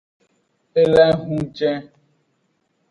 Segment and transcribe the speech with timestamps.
[0.81, 1.79] Elan ehunjen.